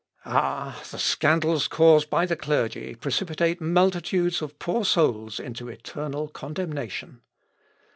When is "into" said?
5.39-5.69